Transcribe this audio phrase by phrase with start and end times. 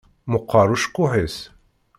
[0.31, 1.37] Meqqeṛ ucekkuḥ-is.